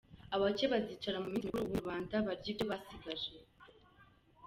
Abake 0.35 0.65
bazicara 0.73 1.17
mu 1.23 1.27
minsi 1.31 1.47
mikuru, 1.47 1.61
ubundi 1.65 1.81
rubanda 1.83 2.15
barye 2.27 2.49
ibyo 2.51 2.65
basigaje. 2.71 3.31